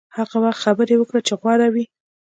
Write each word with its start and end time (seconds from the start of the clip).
هغه 0.17 0.37
وخت 0.43 0.59
خبرې 0.65 0.95
وکړه 0.97 1.19
چې 1.27 1.33
غوره 1.41 1.67
وي. 1.73 1.85